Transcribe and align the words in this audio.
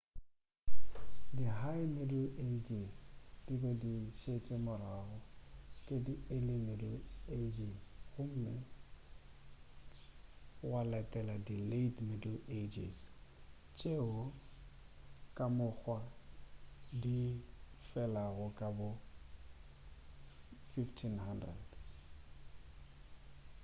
di 1.37 1.43
high 1.61 1.85
middle 1.95 2.29
ages 2.51 2.93
di 3.45 3.53
be 3.61 3.71
di 3.81 3.93
šetšwe 4.19 4.55
morago 4.67 5.17
ke 5.87 5.95
di 6.05 6.13
early 6.35 6.57
middle 6.67 6.99
ages 7.39 7.81
gomme 8.13 8.53
gwa 10.67 10.81
latela 10.91 11.35
di 11.47 11.55
late 11.71 11.99
middle 12.09 12.39
ages 12.59 12.97
tšeo 13.75 14.15
ka 15.37 15.45
mokgwa 15.57 15.99
di 17.01 17.17
felago 17.87 18.47
ka 18.59 18.67
bo 18.77 18.89
1500 20.77 21.49